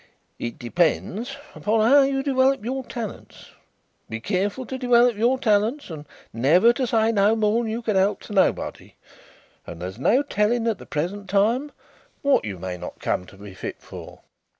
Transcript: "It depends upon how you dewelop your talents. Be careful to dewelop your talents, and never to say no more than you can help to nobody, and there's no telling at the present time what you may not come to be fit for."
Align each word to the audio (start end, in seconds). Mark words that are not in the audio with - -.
"It 0.39 0.57
depends 0.57 1.37
upon 1.53 1.87
how 1.87 2.01
you 2.01 2.23
dewelop 2.23 2.65
your 2.65 2.83
talents. 2.83 3.51
Be 4.09 4.19
careful 4.19 4.65
to 4.65 4.79
dewelop 4.79 5.15
your 5.15 5.37
talents, 5.37 5.91
and 5.91 6.07
never 6.33 6.73
to 6.73 6.87
say 6.87 7.11
no 7.11 7.35
more 7.35 7.61
than 7.61 7.71
you 7.71 7.83
can 7.83 7.95
help 7.95 8.19
to 8.21 8.33
nobody, 8.33 8.95
and 9.67 9.79
there's 9.79 9.99
no 9.99 10.23
telling 10.23 10.65
at 10.67 10.79
the 10.79 10.87
present 10.87 11.29
time 11.29 11.71
what 12.23 12.45
you 12.45 12.57
may 12.57 12.77
not 12.79 12.97
come 12.97 13.27
to 13.27 13.37
be 13.37 13.53
fit 13.53 13.79
for." 13.79 14.21